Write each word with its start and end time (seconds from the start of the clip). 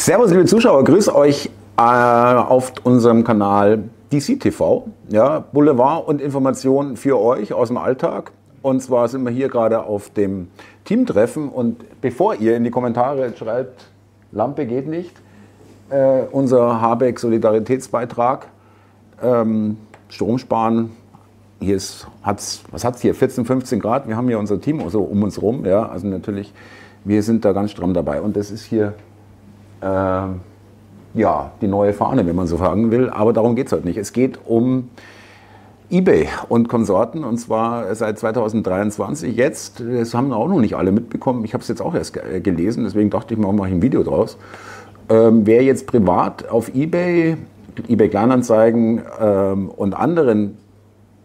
Servus, 0.00 0.30
liebe 0.30 0.46
Zuschauer, 0.46 0.82
grüß 0.84 1.14
euch 1.14 1.50
äh, 1.76 1.82
auf 1.82 2.72
unserem 2.84 3.22
Kanal 3.22 3.84
DC 4.10 4.40
TV. 4.40 4.86
Ja, 5.10 5.40
Boulevard 5.40 6.08
und 6.08 6.22
Informationen 6.22 6.96
für 6.96 7.20
euch 7.20 7.52
aus 7.52 7.68
dem 7.68 7.76
Alltag. 7.76 8.32
Und 8.62 8.80
zwar 8.80 9.08
sind 9.08 9.24
wir 9.24 9.30
hier 9.30 9.50
gerade 9.50 9.82
auf 9.82 10.08
dem 10.08 10.48
Teamtreffen. 10.86 11.50
Und 11.50 12.00
bevor 12.00 12.34
ihr 12.36 12.56
in 12.56 12.64
die 12.64 12.70
Kommentare 12.70 13.36
schreibt, 13.36 13.90
Lampe 14.32 14.64
geht 14.64 14.88
nicht, 14.88 15.12
äh, 15.90 16.22
unser 16.32 16.80
Habeck 16.80 17.18
Solidaritätsbeitrag, 17.18 18.46
ähm, 19.22 19.76
Strom 20.08 20.38
sparen. 20.38 20.92
Hier 21.60 21.76
ist, 21.76 22.06
hat's, 22.22 22.62
was 22.70 22.86
hat 22.86 22.96
es 22.96 23.02
hier? 23.02 23.14
14, 23.14 23.44
15 23.44 23.80
Grad. 23.80 24.08
Wir 24.08 24.16
haben 24.16 24.28
hier 24.28 24.38
unser 24.38 24.62
Team 24.62 24.82
so 24.88 25.02
um 25.02 25.22
uns 25.22 25.42
rum. 25.42 25.66
Ja, 25.66 25.90
also 25.90 26.06
natürlich, 26.06 26.54
wir 27.04 27.22
sind 27.22 27.44
da 27.44 27.52
ganz 27.52 27.72
stramm 27.72 27.92
dabei. 27.92 28.22
Und 28.22 28.34
das 28.34 28.50
ist 28.50 28.64
hier 28.64 28.94
ja, 29.82 31.52
die 31.60 31.66
neue 31.66 31.92
Fahne, 31.92 32.26
wenn 32.26 32.36
man 32.36 32.46
so 32.46 32.56
sagen 32.56 32.90
will. 32.90 33.10
Aber 33.10 33.32
darum 33.32 33.56
geht 33.56 33.66
es 33.66 33.72
heute 33.72 33.86
nicht. 33.86 33.96
Es 33.96 34.12
geht 34.12 34.38
um 34.46 34.90
eBay 35.90 36.28
und 36.48 36.68
Konsorten 36.68 37.24
und 37.24 37.38
zwar 37.38 37.92
seit 37.96 38.18
2023 38.18 39.34
jetzt. 39.36 39.80
Das 39.80 40.14
haben 40.14 40.32
auch 40.32 40.46
noch 40.46 40.60
nicht 40.60 40.74
alle 40.74 40.92
mitbekommen. 40.92 41.44
Ich 41.44 41.52
habe 41.52 41.62
es 41.62 41.68
jetzt 41.68 41.82
auch 41.82 41.94
erst 41.94 42.14
gelesen, 42.42 42.84
deswegen 42.84 43.10
dachte 43.10 43.34
ich 43.34 43.40
mir, 43.40 43.52
mache 43.52 43.68
ich 43.68 43.74
ein 43.74 43.82
Video 43.82 44.04
draus. 44.04 44.38
Ähm, 45.08 45.44
wer 45.44 45.64
jetzt 45.64 45.88
privat 45.88 46.48
auf 46.48 46.72
eBay, 46.72 47.36
eBay 47.88 48.08
Kleinanzeigen 48.08 49.02
ähm, 49.20 49.68
und 49.68 49.94
anderen 49.94 50.56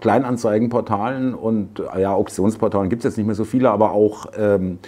Kleinanzeigenportalen 0.00 1.34
und 1.34 1.82
ja, 1.98 2.14
Auktionsportalen 2.14 2.88
gibt 2.88 3.00
es 3.00 3.10
jetzt 3.10 3.18
nicht 3.18 3.26
mehr 3.26 3.34
so 3.34 3.44
viele, 3.44 3.70
aber 3.70 3.92
auch 3.92 4.26
ähm, 4.38 4.78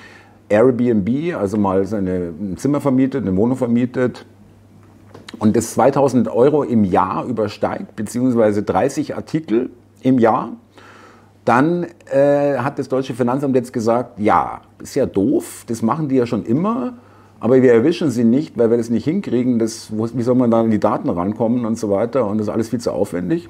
Airbnb, 0.49 1.35
also 1.37 1.57
mal 1.57 1.85
seine 1.85 2.33
Zimmer 2.57 2.81
vermietet, 2.81 3.27
eine 3.27 3.37
Wohnung 3.37 3.57
vermietet 3.57 4.25
und 5.39 5.57
das 5.57 5.75
2000 5.75 6.29
Euro 6.29 6.63
im 6.63 6.85
Jahr 6.85 7.27
übersteigt, 7.27 7.97
beziehungsweise 7.97 8.63
30 8.63 9.15
Artikel 9.15 9.71
im 10.03 10.19
Jahr, 10.19 10.53
dann 11.45 11.87
äh, 12.11 12.59
hat 12.59 12.79
das 12.79 12.89
deutsche 12.89 13.15
Finanzamt 13.15 13.55
jetzt 13.55 13.73
gesagt, 13.73 14.19
ja, 14.19 14.63
ist 14.83 14.95
ja 14.95 15.07
doof, 15.07 15.65
das 15.67 15.83
machen 15.83 16.09
die 16.09 16.17
ja 16.17 16.27
schon 16.27 16.45
immer, 16.45 16.95
aber 17.41 17.63
wir 17.63 17.73
erwischen 17.73 18.11
sie 18.11 18.25
nicht, 18.25 18.59
weil 18.59 18.71
wir 18.71 18.77
das 18.77 18.91
nicht 18.91 19.05
hinkriegen, 19.05 19.59
das, 19.59 19.93
wie 19.93 20.23
soll 20.23 20.35
man 20.35 20.51
da 20.51 20.61
an 20.61 20.71
die 20.71 20.81
Daten 20.81 21.09
rankommen 21.09 21.65
und 21.65 21.79
so 21.79 21.91
weiter 21.91 22.27
und 22.27 22.39
das 22.39 22.49
ist 22.49 22.53
alles 22.53 22.69
viel 22.69 22.81
zu 22.81 22.93
aufwendig. 22.93 23.49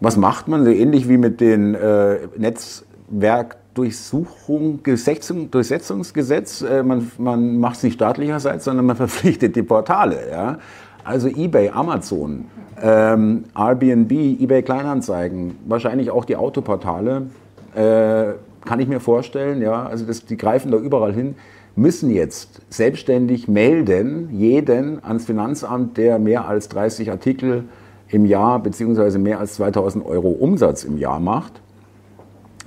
Was 0.00 0.16
macht 0.16 0.48
man? 0.48 0.64
So 0.64 0.70
ähnlich 0.70 1.08
wie 1.08 1.16
mit 1.16 1.40
den 1.40 1.74
äh, 1.74 2.18
Netzwerk 2.36 3.56
Durchsuchung, 3.74 4.82
Durchsetzungsgesetz. 4.82 6.62
Äh, 6.62 6.82
man, 6.82 7.10
man 7.18 7.58
macht 7.58 7.76
es 7.76 7.82
nicht 7.82 7.94
staatlicherseits, 7.94 8.64
sondern 8.64 8.86
man 8.86 8.96
verpflichtet 9.04 9.56
die 9.56 9.62
Portale. 9.62 10.30
Ja? 10.30 10.58
Also 11.04 11.28
eBay, 11.28 11.70
Amazon, 11.70 12.46
ähm, 12.80 13.44
Airbnb, 13.56 14.10
eBay 14.12 14.62
Kleinanzeigen, 14.62 15.58
wahrscheinlich 15.66 16.10
auch 16.10 16.24
die 16.24 16.36
Autoportale, 16.36 17.26
äh, 17.74 18.32
kann 18.64 18.80
ich 18.80 18.88
mir 18.88 19.00
vorstellen. 19.00 19.60
Ja? 19.60 19.86
Also 19.86 20.06
das, 20.06 20.24
die 20.24 20.36
greifen 20.36 20.70
da 20.70 20.78
überall 20.78 21.12
hin, 21.12 21.34
müssen 21.76 22.10
jetzt 22.10 22.62
selbstständig 22.70 23.48
melden, 23.48 24.30
jeden 24.32 25.04
ans 25.04 25.26
Finanzamt, 25.26 25.96
der 25.96 26.18
mehr 26.18 26.46
als 26.46 26.68
30 26.68 27.10
Artikel 27.10 27.64
im 28.08 28.26
Jahr 28.26 28.62
bzw. 28.62 29.18
mehr 29.18 29.40
als 29.40 29.54
2000 29.54 30.06
Euro 30.06 30.28
Umsatz 30.28 30.84
im 30.84 30.98
Jahr 30.98 31.20
macht. 31.20 31.60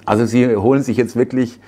Also 0.08 0.26
sie 0.26 0.56
holen 0.56 0.82
sich 0.84 0.96
jetzt 0.96 1.18
wirklich 1.18 1.60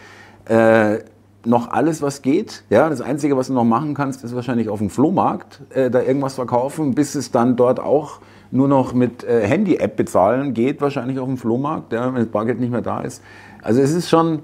äh, 0.45 0.99
noch 1.45 1.71
alles, 1.71 2.01
was 2.01 2.21
geht. 2.21 2.63
Ja, 2.69 2.89
das 2.89 3.01
Einzige, 3.01 3.35
was 3.35 3.47
du 3.47 3.53
noch 3.53 3.65
machen 3.65 3.93
kannst, 3.93 4.23
ist 4.23 4.33
wahrscheinlich 4.33 4.69
auf 4.69 4.79
dem 4.79 4.89
Flohmarkt 4.89 5.61
äh, 5.71 5.91
da 5.91 6.01
irgendwas 6.01 6.35
verkaufen, 6.35 6.95
bis 6.95 7.15
es 7.15 7.31
dann 7.31 7.57
dort 7.57 7.81
auch 7.81 8.21
nur 8.49 8.69
noch 8.69 8.93
mit 8.93 9.25
äh, 9.25 9.45
Handy-App 9.45 9.97
bezahlen 9.97 10.53
geht, 10.53 10.79
wahrscheinlich 10.79 11.19
auf 11.19 11.27
dem 11.27 11.37
Flohmarkt, 11.37 11.91
ja, 11.91 12.07
wenn 12.07 12.21
das 12.21 12.31
Bargeld 12.31 12.61
nicht 12.61 12.71
mehr 12.71 12.81
da 12.81 13.01
ist. 13.01 13.21
Also 13.61 13.81
es 13.81 13.91
ist 13.91 14.09
schon, 14.09 14.39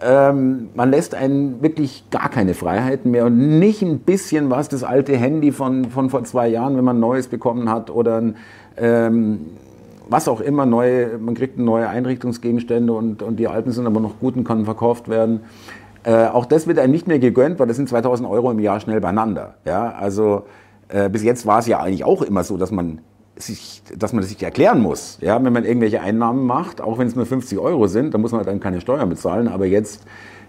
ähm, 0.00 0.68
man 0.74 0.92
lässt 0.92 1.16
einen 1.16 1.60
wirklich 1.60 2.04
gar 2.10 2.30
keine 2.30 2.54
Freiheiten 2.54 3.10
mehr 3.10 3.26
und 3.26 3.58
nicht 3.58 3.82
ein 3.82 3.98
bisschen 3.98 4.48
was, 4.48 4.68
das 4.68 4.84
alte 4.84 5.16
Handy 5.16 5.50
von, 5.50 5.86
von 5.86 6.08
vor 6.08 6.22
zwei 6.22 6.46
Jahren, 6.46 6.76
wenn 6.76 6.84
man 6.84 6.98
ein 6.98 7.00
neues 7.00 7.26
bekommen 7.26 7.68
hat 7.68 7.90
oder 7.90 8.18
ein, 8.18 8.36
ähm, 8.76 9.40
was 10.10 10.26
auch 10.26 10.40
immer, 10.40 10.66
neue, 10.66 11.18
man 11.18 11.34
kriegt 11.34 11.56
neue 11.56 11.88
Einrichtungsgegenstände 11.88 12.92
und, 12.92 13.22
und 13.22 13.36
die 13.36 13.46
alten 13.46 13.70
sind 13.70 13.86
aber 13.86 14.00
noch 14.00 14.18
gut 14.18 14.36
und 14.36 14.44
können 14.44 14.64
verkauft 14.64 15.08
werden. 15.08 15.40
Äh, 16.02 16.26
auch 16.26 16.46
das 16.46 16.66
wird 16.66 16.78
einem 16.78 16.92
nicht 16.92 17.06
mehr 17.06 17.20
gegönnt, 17.20 17.60
weil 17.60 17.68
das 17.68 17.76
sind 17.76 17.88
2000 17.88 18.28
Euro 18.28 18.50
im 18.50 18.58
Jahr 18.58 18.80
schnell 18.80 19.00
beieinander. 19.00 19.54
Ja, 19.64 19.92
also 19.92 20.44
äh, 20.88 21.08
bis 21.08 21.22
jetzt 21.22 21.46
war 21.46 21.60
es 21.60 21.66
ja 21.68 21.78
eigentlich 21.78 22.04
auch 22.04 22.22
immer 22.22 22.42
so, 22.42 22.56
dass 22.56 22.72
man 22.72 23.00
sich, 23.36 23.82
dass 23.96 24.12
man 24.12 24.24
sich 24.24 24.42
erklären 24.42 24.80
muss. 24.80 25.18
Ja, 25.20 25.42
wenn 25.42 25.52
man 25.52 25.64
irgendwelche 25.64 26.00
Einnahmen 26.00 26.44
macht, 26.44 26.80
auch 26.80 26.98
wenn 26.98 27.06
es 27.06 27.14
nur 27.14 27.24
50 27.26 27.58
Euro 27.58 27.86
sind, 27.86 28.12
dann 28.12 28.20
muss 28.20 28.32
man 28.32 28.44
dann 28.44 28.58
keine 28.58 28.80
Steuern 28.80 29.08
bezahlen, 29.08 29.46
aber 29.46 29.66
jetzt 29.66 30.04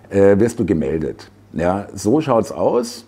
äh, 0.10 0.40
wirst 0.40 0.60
du 0.60 0.66
gemeldet. 0.66 1.30
Ja, 1.54 1.88
so 1.94 2.20
schaut's 2.20 2.52
aus. 2.52 3.06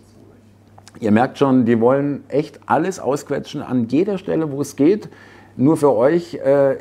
Ihr 1.00 1.12
merkt 1.12 1.40
schon, 1.40 1.66
die 1.66 1.82
wollen 1.82 2.24
echt 2.28 2.60
alles 2.68 3.00
ausquetschen 3.00 3.62
an 3.64 3.88
jeder 3.88 4.20
Stelle, 4.20 4.52
wo 4.52 4.62
es 4.62 4.76
geht 4.76 5.10
nur 5.56 5.78
für 5.78 5.94
euch, 5.94 6.36
äh, 6.36 6.78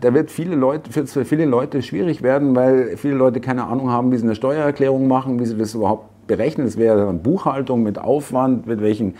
da 0.00 0.14
wird 0.14 0.30
viele 0.30 0.56
Leute, 0.56 0.90
für 1.06 1.24
viele 1.24 1.44
Leute 1.44 1.80
schwierig 1.82 2.22
werden, 2.22 2.56
weil 2.56 2.96
viele 2.96 3.14
Leute 3.14 3.40
keine 3.40 3.64
Ahnung 3.64 3.90
haben, 3.90 4.10
wie 4.12 4.16
sie 4.16 4.24
eine 4.24 4.34
Steuererklärung 4.34 5.06
machen, 5.06 5.38
wie 5.38 5.46
sie 5.46 5.56
das 5.56 5.74
überhaupt 5.74 6.26
berechnen. 6.26 6.66
Das 6.66 6.76
wäre 6.76 7.06
dann 7.06 7.22
Buchhaltung 7.22 7.82
mit 7.82 7.98
Aufwand, 7.98 8.66
mit 8.66 8.80
welchen, 8.80 9.14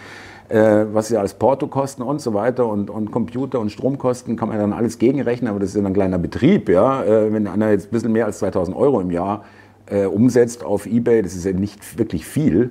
äh, 0.49 0.85
was 0.93 1.09
sie 1.09 1.17
als 1.17 1.35
Porto 1.35 1.69
kosten 1.69 2.03
und 2.03 2.21
so 2.21 2.35
weiter 2.35 2.67
und, 2.67 2.91
und 2.91 3.13
Computer 3.13 3.61
und 3.61 3.71
Stromkosten 3.71 4.37
kann 4.37 4.49
man 4.49 4.59
dann 4.59 4.73
alles 4.73 4.99
gegenrechnen, 4.99 5.49
aber 5.49 5.61
das 5.61 5.71
ist 5.71 5.81
ja 5.81 5.87
ein 5.87 5.95
kleiner 5.95 6.19
Betrieb, 6.19 6.69
ja. 6.69 7.05
Äh, 7.05 7.33
wenn 7.33 7.47
einer 7.47 7.71
jetzt 7.71 7.89
ein 7.89 7.91
bisschen 7.91 8.13
mehr 8.13 8.27
als 8.27 8.39
2000 8.39 8.77
Euro 8.77 9.01
im 9.01 9.11
Jahr 9.11 9.45
äh, 9.87 10.07
umsetzt 10.07 10.65
auf 10.65 10.87
Ebay, 10.87 11.23
das 11.23 11.35
ist 11.35 11.45
ja 11.45 11.53
nicht 11.53 11.99
wirklich 11.99 12.27
viel. 12.27 12.71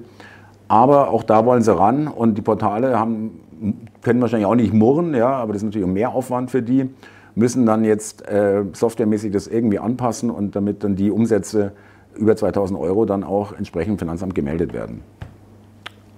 Aber 0.68 1.10
auch 1.10 1.24
da 1.24 1.46
wollen 1.46 1.62
sie 1.62 1.76
ran 1.76 2.08
und 2.08 2.38
die 2.38 2.42
Portale 2.42 2.98
haben 2.98 3.42
können 4.02 4.22
wahrscheinlich 4.22 4.48
auch 4.48 4.56
nicht 4.56 4.74
murren, 4.74 5.14
ja, 5.14 5.30
aber 5.30 5.54
das 5.54 5.62
ist 5.62 5.68
natürlich 5.68 5.88
mehr 5.88 6.14
Aufwand 6.14 6.52
für 6.52 6.62
die, 6.62 6.90
müssen 7.36 7.66
dann 7.66 7.84
jetzt 7.84 8.28
äh, 8.28 8.64
softwaremäßig 8.74 9.32
das 9.32 9.48
irgendwie 9.48 9.80
anpassen 9.80 10.30
und 10.30 10.56
damit 10.56 10.84
dann 10.84 10.96
die 10.96 11.12
Umsätze 11.12 11.72
über 12.16 12.36
2000 12.36 12.78
Euro 12.80 13.06
dann 13.06 13.24
auch 13.24 13.54
entsprechend 13.54 13.94
im 13.94 14.00
Finanzamt 14.00 14.36
gemeldet 14.36 14.74
werden. 14.74 15.02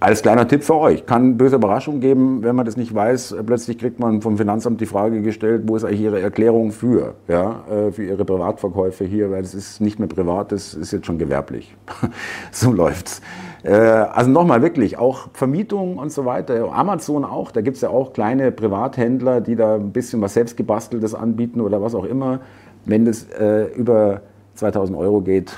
Als 0.00 0.20
kleiner 0.20 0.46
Tipp 0.46 0.64
für 0.64 0.74
euch, 0.74 1.06
kann 1.06 1.38
böse 1.38 1.56
Überraschung 1.56 2.00
geben, 2.00 2.42
wenn 2.42 2.54
man 2.54 2.66
das 2.66 2.76
nicht 2.76 2.94
weiß. 2.94 3.36
Plötzlich 3.46 3.78
kriegt 3.78 3.98
man 3.98 4.20
vom 4.20 4.36
Finanzamt 4.36 4.80
die 4.80 4.86
Frage 4.86 5.22
gestellt, 5.22 5.62
wo 5.66 5.76
ist 5.76 5.84
eigentlich 5.84 6.02
Ihre 6.02 6.20
Erklärung 6.20 6.72
für, 6.72 7.14
ja, 7.26 7.64
äh, 7.70 7.90
für 7.90 8.04
Ihre 8.04 8.24
Privatverkäufe 8.24 9.04
hier, 9.04 9.30
weil 9.30 9.42
es 9.42 9.54
ist 9.54 9.80
nicht 9.80 9.98
mehr 9.98 10.08
privat, 10.08 10.52
das 10.52 10.74
ist 10.74 10.92
jetzt 10.92 11.06
schon 11.06 11.16
gewerblich. 11.16 11.74
so 12.50 12.70
läuft's. 12.72 13.22
Äh, 13.62 13.72
also 13.72 14.30
nochmal 14.30 14.60
wirklich, 14.60 14.98
auch 14.98 15.28
Vermietung 15.32 15.96
und 15.96 16.12
so 16.12 16.26
weiter, 16.26 16.70
Amazon 16.72 17.24
auch, 17.24 17.50
da 17.50 17.62
gibt 17.62 17.76
es 17.76 17.80
ja 17.80 17.88
auch 17.88 18.12
kleine 18.12 18.52
Privathändler, 18.52 19.40
die 19.40 19.56
da 19.56 19.76
ein 19.76 19.92
bisschen 19.92 20.20
was 20.20 20.34
selbstgebasteltes 20.34 21.14
anbieten 21.14 21.62
oder 21.62 21.80
was 21.80 21.94
auch 21.94 22.04
immer. 22.04 22.40
Wenn 22.84 23.06
das 23.06 23.24
äh, 23.30 23.72
über 23.74 24.20
2000 24.54 24.98
Euro 24.98 25.22
geht, 25.22 25.56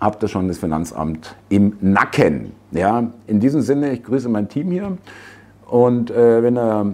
habt 0.00 0.22
ihr 0.22 0.28
schon 0.28 0.48
das 0.48 0.58
Finanzamt 0.58 1.36
im 1.48 1.76
Nacken. 1.80 2.52
Ja, 2.72 3.10
in 3.26 3.40
diesem 3.40 3.60
Sinne, 3.60 3.92
ich 3.92 4.02
grüße 4.02 4.28
mein 4.28 4.48
Team 4.48 4.70
hier 4.70 4.96
und 5.66 6.10
äh, 6.10 6.42
wenn 6.42 6.56
er 6.56 6.86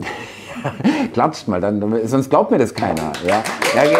klatscht 1.12 1.48
mal, 1.48 1.60
dann, 1.60 2.06
sonst 2.06 2.30
glaubt 2.30 2.50
mir 2.50 2.58
das 2.58 2.74
keiner. 2.74 3.12
Ja, 3.24 3.42
ja 3.74 3.82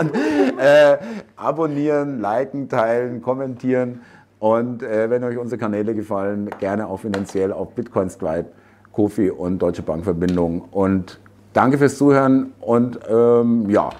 und, 0.00 0.12
äh, 0.58 0.98
abonnieren, 1.36 2.20
liken, 2.20 2.68
teilen, 2.68 3.22
kommentieren 3.22 4.00
und 4.40 4.82
äh, 4.82 5.10
wenn 5.10 5.22
euch 5.22 5.36
unsere 5.36 5.58
Kanäle 5.58 5.94
gefallen, 5.94 6.48
gerne 6.58 6.88
auch 6.88 7.00
finanziell 7.00 7.52
auf 7.52 7.74
Bitcoin 7.74 8.08
Stripe, 8.08 8.46
Kofi 8.92 9.30
und 9.30 9.60
Deutsche 9.60 9.82
Bankverbindung. 9.82 10.62
Und 10.70 11.20
danke 11.52 11.78
fürs 11.78 11.96
Zuhören 11.96 12.52
und 12.60 12.98
ähm, 13.08 13.68
ja, 13.70 13.90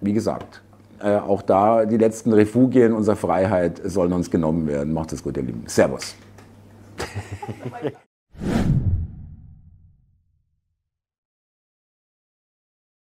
wie 0.00 0.12
gesagt, 0.12 0.62
äh, 1.02 1.16
auch 1.16 1.42
da 1.42 1.84
die 1.86 1.96
letzten 1.96 2.32
Refugien 2.32 2.92
unserer 2.92 3.16
Freiheit 3.16 3.80
sollen 3.84 4.12
uns 4.12 4.30
genommen 4.30 4.66
werden. 4.66 4.92
Macht 4.92 5.12
es 5.12 5.22
gut, 5.22 5.36
ihr 5.36 5.42
Lieben. 5.42 5.64
Servus. 5.66 6.14